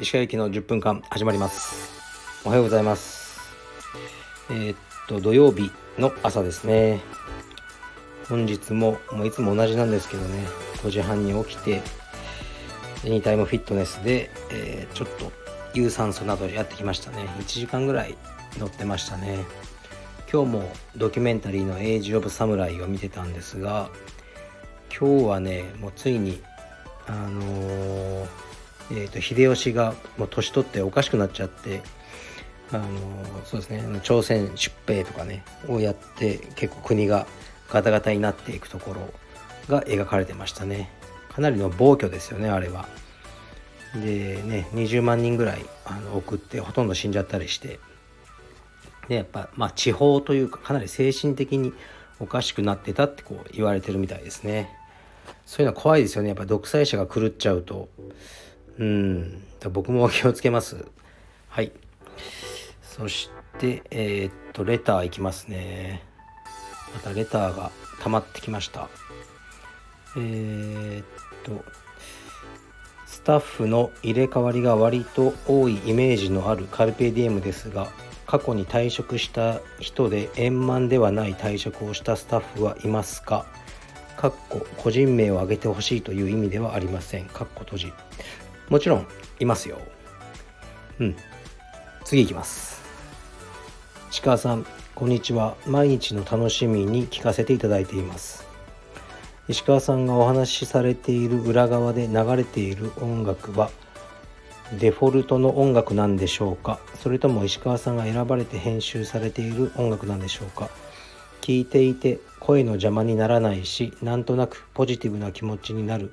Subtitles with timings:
[0.00, 1.92] 石川行きの10分間始まります。
[2.44, 3.40] おはようございます。
[4.50, 4.76] えー、っ
[5.06, 7.00] と土曜日の朝ですね。
[8.28, 10.44] 本日ももういつも同じなんですけどね。
[10.82, 11.80] 5時半に起きて
[13.04, 15.30] エニタイムフィットネスで、えー、ちょっと
[15.74, 17.28] 有酸素などやってきましたね。
[17.38, 18.16] 1時間ぐらい
[18.58, 19.44] 乗ってましたね。
[20.30, 23.88] 今日もドキュメンタリーの「エイジ・オブ・サムライ」を見てたんですが
[24.94, 26.42] 今日はねもうついに
[27.06, 28.28] あのー、
[28.90, 31.80] えーと、秀吉がもう年取っておかしくなっちゃって
[32.70, 37.26] あのー、そうですね朝鮮出兵とかねをやって結構国が
[37.70, 39.00] ガタガタになっていくところ
[39.66, 40.90] が描かれてましたね。
[41.30, 42.86] かなりの暴挙ですよねあれは。
[43.94, 47.80] でね20万人ぐらいあの送ってほとんど死んじゃったりして。
[49.08, 51.72] でやっぱまあ地方というかかなり精神的に
[52.20, 54.74] おかしくなってたってこう言われてるみたいですね。
[55.46, 56.28] そういうのは怖いですよね。
[56.28, 57.88] やっぱ独裁者が狂っちゃうと。
[58.78, 59.42] うん。
[59.72, 60.84] 僕も気をつけます。
[61.48, 61.72] はい。
[62.82, 66.02] そしてえー、っとレターいきますね。
[66.94, 67.70] またレターが
[68.02, 68.88] 溜まってきました。
[70.16, 71.04] えー、っ
[71.44, 71.64] と
[73.06, 77.88] スタッフの入れ替わりが割と多いイメージのあるカルペディエムですが
[78.28, 83.46] 過去に退職した人で円満ではない退職をしたスタッフはいますか？
[84.18, 87.24] かっこ個人名を挙げてほしいという意味ではありません。
[87.24, 87.92] かっこ閉じ。
[88.68, 89.06] もちろん
[89.40, 89.78] いますよ。
[91.00, 91.16] うん。
[92.04, 92.82] 次いきます。
[94.10, 95.56] 石川さんこんにちは。
[95.66, 98.46] 毎日の楽しみに聞かせていただいています。
[99.48, 103.70] 石川さんがお話しされている裏側で流れている音楽は
[104.74, 106.78] デフォルトの音楽なんでしょうか？
[106.94, 110.68] それとも石川さんが選ばれて編集されている音楽なんでしょうか？
[111.40, 116.12] 聞いていて声の邪魔にならないしなんとなくポジティブな気持ちになる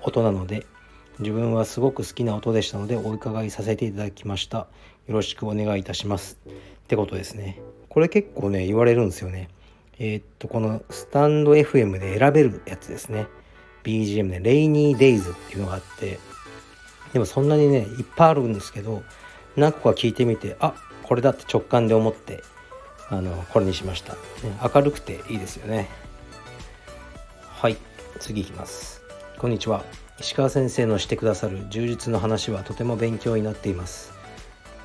[0.00, 0.66] 音なので
[1.18, 4.66] 自分はすごく好きな音でしたのでお伺いさせていただきました。
[5.06, 6.38] よろしくお願いいたします。
[6.48, 6.52] っ
[6.88, 7.60] てことですね。
[7.90, 9.48] これ結構ね言われるんですよね。
[9.98, 13.26] えー、っとこのスタンド FM で選べるやつですね。
[13.84, 16.18] BGM で、レイニーデイズっていうのがあって
[17.12, 19.02] でもそんなにねいっぱいあるんですけど
[19.56, 22.42] 何個か聞いてみてあこれだって直感で思って
[23.08, 24.18] あのこれにしました、ね、
[24.74, 25.88] 明るくていいですよね。
[27.40, 27.76] はい
[28.20, 29.02] 次いきます。
[29.38, 29.84] こんにちは。
[30.20, 34.12] 石川先生のしてくださる充実の話はとても勉強になっています。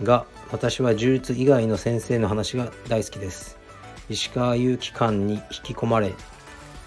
[0.02, 3.58] が私は充実以外の先生の話が大好きです。
[4.10, 6.14] 石川祐希館に引き込まれ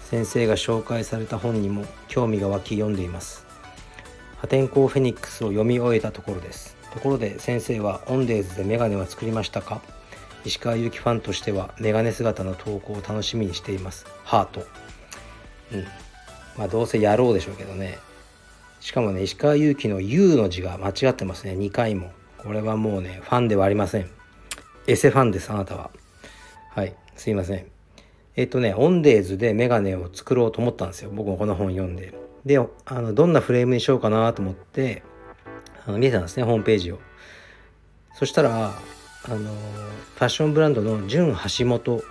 [0.01, 3.48] 先生が紹介された本にも興味が湧き読んでいます。
[4.39, 6.77] 破天荒フェニックスを読み終えたところです。
[6.93, 9.81] ところで先生はオンデーズでメガネは作りましたか？
[10.45, 14.05] 石川祐希ファンとしてはメガネ姿の投稿を楽しみにしています。
[14.23, 14.65] ハート。
[15.73, 15.83] うん。
[16.57, 17.97] まあどうせやろうでしょうけどね。
[18.79, 21.51] しかもね石川祐希の U の字が間違ってますね。
[21.53, 22.11] 2回も。
[22.37, 24.09] これはもうねファンではありません。
[24.87, 25.91] エセファンですあなたは。
[26.71, 26.95] はい。
[27.17, 27.65] すいません。
[28.37, 31.11] えっ、とねオンデーズでメガネを作ろうと思ったんですよ。
[31.13, 32.28] 僕もこの本読んで。
[32.45, 35.03] であのどんなフレームにしようかなと思って
[35.85, 36.99] あの見てたんですねホームページを。
[38.15, 38.73] そしたら
[39.25, 42.01] あのファッションブランドの純橋本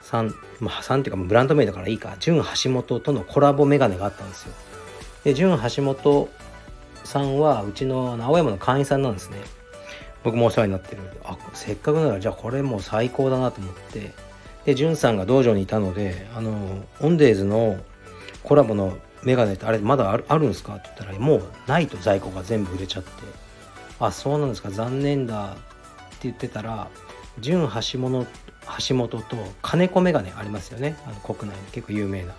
[0.00, 2.16] さん、まあ、さんっていうかブランド名だからいいか。
[2.18, 4.54] 純橋本とのコラボメガネがあったんですよ。
[5.24, 6.28] で純橋本
[7.04, 9.38] さんはうちの青山の会員さんなんですね。
[10.24, 14.12] 僕もお世話になってるあせっかくならじゃあこれもう最高だなと思って。
[14.64, 17.78] で純さんが道場にいたのであのオンデーズの
[18.42, 20.74] コラボのメガネってあれまだあるあるんですか？
[20.74, 23.10] って言ったらもうないと在庫が全部売れちゃって。
[24.00, 24.70] あそうなんですか。
[24.70, 25.62] 残念だって
[26.22, 26.88] 言ってたら
[27.40, 28.26] 純橋本
[28.88, 30.96] 橋本と金子メガネありますよね。
[31.06, 32.34] あの国内で結構有名な。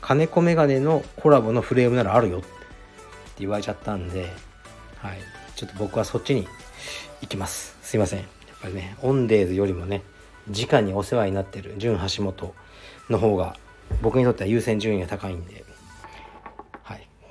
[0.00, 2.48] 金子メガネのコラボのフレームならあるよって
[3.40, 4.32] 言われちゃったんで
[4.96, 5.18] はい。
[5.54, 6.48] ちょっと僕はそっちに
[7.20, 7.76] 行きます。
[7.82, 8.20] すいません。
[8.20, 8.28] やっ
[8.62, 10.02] ぱりねオンデーズよりもね
[10.48, 12.54] 直にお世話になってる純橋本
[13.10, 13.56] の方が
[14.00, 15.61] 僕にとっては優先順位が高いんで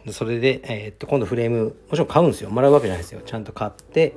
[0.10, 2.50] それで、えー、っと今度フレームもちろん買うんですよ。
[2.50, 3.22] もらうわけじゃないですよ。
[3.26, 4.16] ちゃんと買って。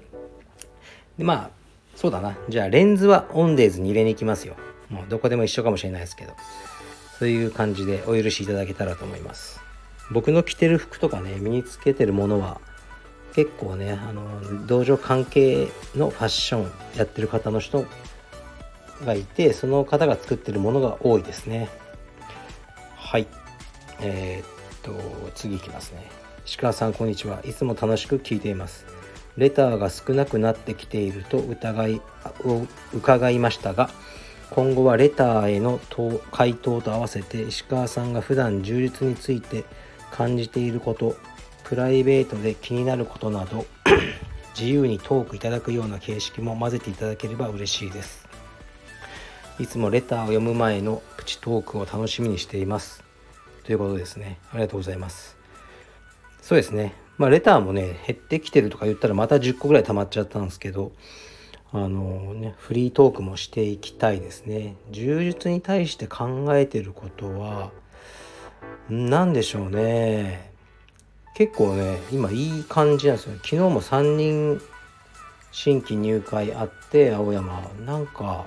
[1.18, 1.50] でまあ
[1.94, 2.36] そうだな。
[2.48, 4.56] じゃあレンズはオンデーズに入れに行きますよ。
[4.88, 6.32] もうどこでも一緒かもしれないですけど。
[7.18, 9.60] そういう感じでお許しいただけたらと思います。
[10.10, 12.60] 僕の着てる服とかね身につけてるものは
[13.34, 17.86] 結構ねあの道場関係のファッションやってる方の人
[19.04, 21.68] がいてその方が作ってるものが多いですね。
[22.96, 23.26] はい。
[24.00, 24.53] えー、
[24.84, 24.92] と
[25.34, 26.08] 次いきますね。
[26.46, 27.40] 石川さんこんにちは。
[27.44, 28.86] いつも楽しく聞いています。
[29.36, 32.02] レターが少なくなってきていると疑い
[32.44, 33.90] を伺いましたが
[34.50, 35.80] 今後はレターへの
[36.30, 39.64] 回答と合わせて石川さんが普段充実について
[40.12, 41.16] 感じていること
[41.64, 43.66] プライベートで気になることなど
[44.56, 48.28] 自由にトークいただくような形式も混ぜていただければ嬉しいです。
[49.58, 53.02] いつもレターを読む前のプチトークを楽しみにしています。
[53.64, 55.36] ということですねありがとうございます
[56.40, 60.92] そうですねまあレターもね減ってきてるとか言ったらまた10個ぐらい溜まっちゃったんですけど
[61.76, 64.76] あのね、フリートークもしていきたいですね。
[64.92, 67.72] 充実に対して考えてることは、
[68.88, 70.52] 何でしょうね。
[71.34, 73.34] 結構ね、今いい感じなんですよ。
[73.38, 74.62] 昨日も3人
[75.50, 77.68] 新規入会あって、青山。
[77.84, 78.46] なんか、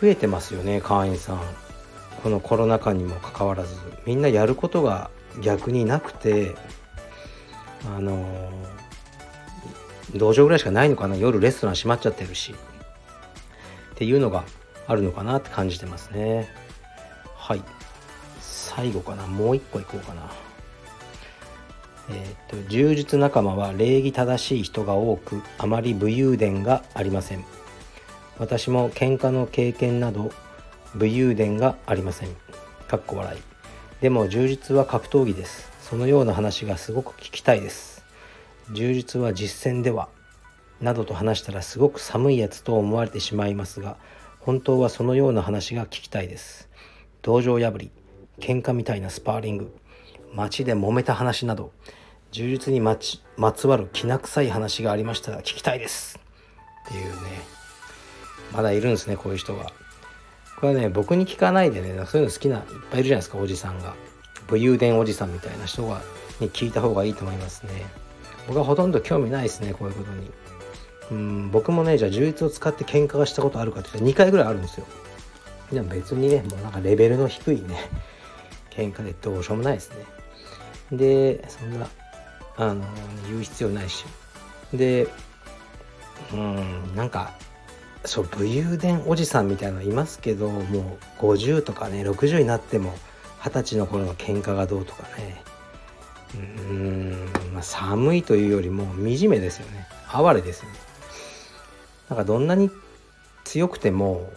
[0.00, 1.40] 増えてますよね、会員さん。
[2.22, 3.74] このコロナ禍にもかかわらず。
[4.06, 5.10] みんなやることが
[5.42, 6.54] 逆になくて、
[7.86, 8.26] あの
[10.14, 12.54] 道場ぐらいしかないのかな夜レストラン閉まっちゃってるし
[13.92, 14.44] っていうのが
[14.86, 16.48] あるのかなって感じてますね。
[17.36, 17.62] はい。
[18.40, 19.26] 最後かな。
[19.26, 20.30] もう一個いこうかな。
[22.10, 27.44] えっ、と柔術仲間は礼儀正しい人が多くあまり武勇伝がありません。
[28.38, 30.32] 私も喧嘩の経験など
[30.94, 32.30] 武勇伝がありません。
[32.88, 33.40] かっこ笑い。
[34.00, 35.70] でも柔術は格闘技です。
[35.80, 38.04] そのような話がすごく聞きたいです。
[38.72, 40.08] 充実は実践では。
[40.80, 43.98] などと話したらすごく寒いやつと思われてしまいますが
[44.40, 46.68] 本当はそのような話が聞きたいです。
[47.22, 47.90] 道場破り。
[48.40, 49.76] 喧嘩みたいなスパーリング。
[50.34, 51.72] 街で揉めた話など。
[52.32, 56.18] 充実にまちまつわるきな臭い話がありましたら聞きたいです。
[56.88, 57.10] っていうね。
[58.52, 59.72] まだいるんですねこういう人が。
[60.60, 63.94] これはね僕に聞かないでねそういうの好きないっぱいいるじゃないですかおじさんが。
[64.48, 66.02] 武勇伝おじさんみたいな人が
[66.40, 67.86] に聞いた方がいいと思いますね。
[68.46, 70.30] 僕はほとんど興味ないですねこういうことに。
[71.12, 74.86] うん僕もねじゃあ充実を使って喧嘩がしたことあるかって言ったら2回ぐらいあるんですよ。
[75.72, 77.88] でも別にねもうなんかレベルの低いね
[78.70, 80.04] 喧嘩でどうしようもないですね。
[80.92, 81.88] でそんな
[82.56, 82.84] あの
[83.28, 84.04] 言う必要ないし。
[84.74, 85.08] で
[86.32, 87.32] うんなんか
[88.04, 92.94] そう武勇伝おじさんみたいなのいますけどもう50とかね60になっても
[93.42, 95.42] 二十歳の頃の喧嘩がどうとかね。
[96.34, 99.86] うーんまあ、寒いというよりも惨めですよね。
[100.12, 100.76] 哀れですよね。
[102.08, 102.70] なんかどんなに
[103.44, 104.30] 強くても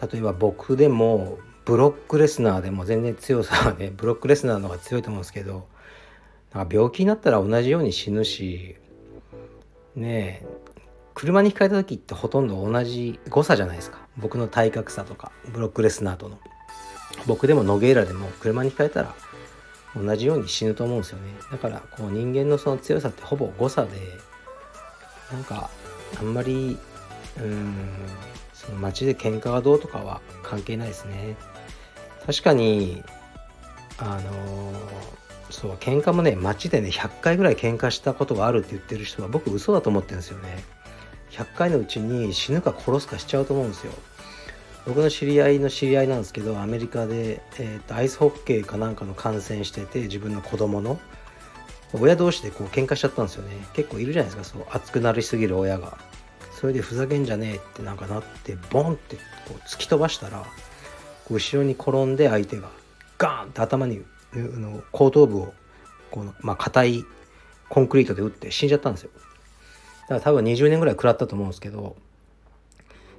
[0.00, 5.66] 例えば僕でもブロックレスナーでも全然強さはね ブロックレスナーの方が強いと思うんですけど
[6.54, 8.76] なんか病気になったら同じように死ぬし
[9.96, 10.46] ねえ
[11.18, 13.98] 車にひかれた時ってほとんど同じ誤差じゃないですか。
[14.18, 16.38] 僕の体格差とかブロックレスナーとの。
[17.26, 19.12] 僕でもノゲーラでも車にひかれたら
[19.96, 21.24] 同じように死ぬと思うんですよね。
[21.50, 23.90] だからこう人間のその強さってほぼ誤差で
[25.32, 25.70] なんか
[26.20, 26.78] あんまり
[27.40, 27.74] うん
[28.54, 31.34] その街で喧嘩がどうとかは関係ないですね。
[32.26, 33.02] 確かに
[33.98, 34.72] あの
[35.50, 40.62] そう喧嘩もね街でね100回ぐらい喧嘩したことがあるって言ってる人は僕嘘だと思ってるんですよね。
[41.30, 43.92] 100回のうちに死ぬか殺すかしちゃうと思うんですよ。
[44.86, 50.98] 僕の知り合いの知り合いなんですけどアメリカで、えーと、アイスホッケーかなんかの観戦してて自分の子供の。
[51.94, 53.56] 親同士でこう喧嘩しちゃったんですよね。
[53.72, 55.98] 結構いるじゃないですかそう熱くなりすぎる親が。
[56.52, 60.44] それでふざけんじゃねえってなんかなってボンってこう突き飛ばしたら
[61.30, 62.68] 後ろに転んで相手が
[63.16, 64.02] ガーンって頭に
[64.34, 65.54] の後頭部を
[66.10, 67.04] このまあ硬い
[67.68, 69.10] コンクリートで打って死んじゃったんですよ。
[70.08, 71.96] だから多分20年ぐらい食らったと思うんですけど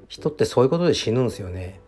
[0.07, 1.79] 人ってそういうことで死ぬんですよね。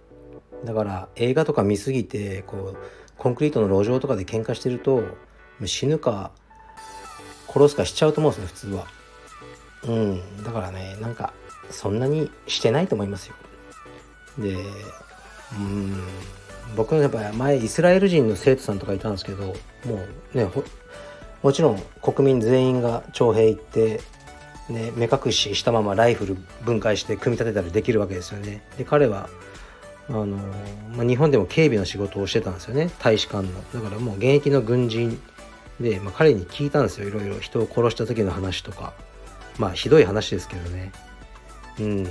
[0.63, 2.77] だから映画とか見すぎてこう
[3.17, 5.03] コンクリートの路上とかで喧嘩してると
[5.65, 6.31] 死ぬか
[7.47, 8.87] 殺すかしちゃうと思うんですね普通は。
[9.87, 10.43] うん。
[10.43, 11.33] だからねなんか
[11.71, 13.35] そんなにしてないと思いますよ。
[14.37, 14.55] で
[15.57, 16.03] うん。
[16.75, 19.53] 僕のやっぱ前イスラエル人の生徒さんとかいたんですけども
[20.33, 20.47] うね
[21.41, 23.99] もちろん国民全員が徴兵行って
[24.71, 28.63] ね、目隠ししたままライフル分解して組み立てたりできるわけですよね。
[28.77, 29.29] で彼は
[30.09, 30.25] あの、
[30.95, 32.91] まあ、日本でも警備の仕事をしてたんですよね。
[32.99, 33.53] 大使館の。
[33.73, 35.21] だからもう現役の軍人
[35.79, 37.07] で、まあ、彼に聞いたんですよ。
[37.07, 37.39] いろいろ。
[37.39, 38.93] 人を殺した時の話とか。
[39.57, 40.91] まあひどい話ですけどね。
[41.79, 42.03] うん。
[42.03, 42.09] で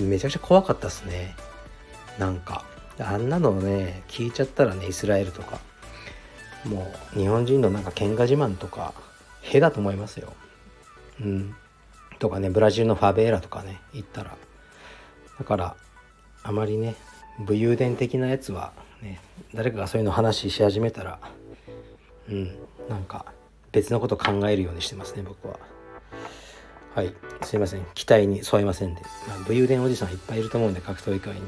[0.00, 1.34] めちゃくちゃ怖かったっすね。
[2.18, 2.64] なんか。
[2.98, 5.58] あんなのをね聞いちゃったらねイスラエルとか。
[6.64, 8.94] もう日本人のなんか喧嘩自慢とか
[9.40, 10.32] へだと思いますよ。
[11.20, 11.54] うん。
[12.22, 14.36] とかねブラジルのファベーラとかね行ったら。
[15.38, 15.76] だから
[16.44, 16.94] あまりね
[17.40, 19.20] 武勇伝的なやつはね
[19.52, 21.18] 誰かがそういうの話し始めたら
[22.28, 22.56] うん
[22.88, 23.26] なんか
[23.72, 25.58] 別のこと考えるようにしてますね僕は。
[26.94, 27.12] はい
[27.42, 27.84] すいません。
[27.94, 31.40] 期待に添えませんで、まあ、武勇伝おじさんいっぱいいると思うんで格闘技界に。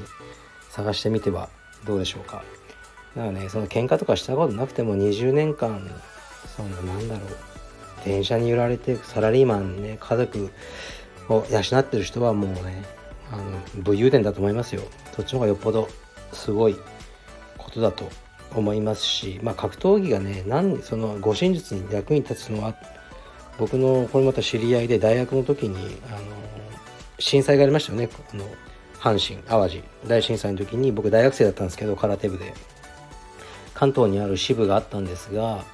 [0.71, 1.51] 探してみては
[1.87, 2.43] どうでしょうか。
[3.15, 5.89] だからねその喧嘩とかしたことなくても20年間
[6.57, 7.54] そのなんだろう。
[8.05, 10.51] 電車に揺られてサラリーマンね家族
[11.29, 12.85] を養ってる人はもうね
[13.33, 13.43] あの
[13.83, 14.83] 武勇伝だと思いますよ。
[15.17, 15.89] そっちの方がよっぽど
[16.33, 16.77] すごい
[17.57, 18.09] ことだと
[18.55, 22.75] 思いますし、まあ、格闘技がね何その護身術に役に立つのは
[23.59, 26.19] 僕のこれまた知り合いで大学の時にあの
[27.19, 28.09] 震災がありましたよね。
[28.33, 28.45] あの
[28.99, 29.83] 阪神・淡路。
[30.07, 32.55] 大震災の時に僕大学生だったんですけど空手部で。
[33.75, 35.65] 関東にある支部があったんですが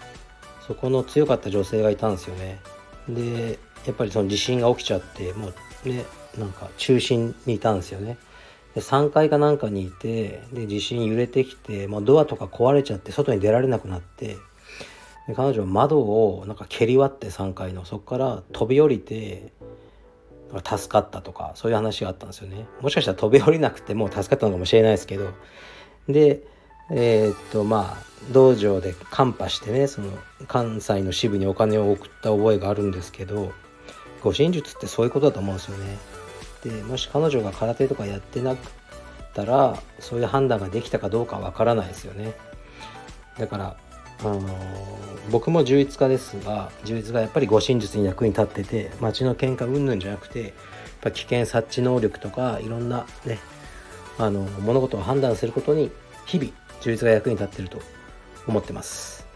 [0.70, 2.60] そこの強かった女性がいたんですよね。
[3.08, 6.04] でやっぱりその地震が起きちゃってもうね
[6.38, 8.18] なんか中心にいたんですよね。
[8.76, 14.36] で3階かなんかにいてで地震揺れてきて、まあ、ドアとか壊れちゃって外に出られなくなって
[15.26, 17.84] で彼女は窓をなんか蹴り割って3階の。
[17.84, 19.52] そこから飛び降りて
[20.64, 22.68] 助かったとかそういう話があったんですよね。
[22.80, 25.32] もしかしたら飛び降りなくても助かったのかもしれないですけど。
[26.08, 26.44] で
[26.90, 30.10] えー、っとまあ道場でカンパしてねその
[30.46, 33.52] 関西の支部にお金を送った覚えがあるんですけど
[34.22, 35.98] 護身術ってそういうことだと思うんですよね。
[36.62, 42.34] でもし彼女が空手とかやってなかったらそういう判断ができたかどうかわからないですよね。
[43.38, 43.76] だから
[44.22, 44.40] あの
[45.30, 50.52] 僕も充実家ですが充実がやっぱり護身術に役に立ってて街の喧嘩うんぬんじゃなくてやっ
[51.00, 53.38] ぱ危険察知能力とかいろんなね
[54.18, 55.90] あの物事を判断することに
[56.26, 57.80] 日々充実が役に立ってると
[58.46, 59.26] 思ってます。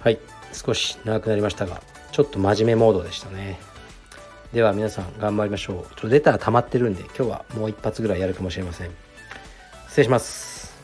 [0.00, 0.18] はい。
[0.52, 1.80] 少し長くなりましたが
[2.10, 3.60] ちょっと真面目モードでしたね。
[4.52, 5.76] では皆さん頑張りましょう。
[5.76, 8.90] ちょっと出たら溜まってるんで今日はもう一発ぐらいやるかもしれません。
[9.86, 10.74] 失礼します。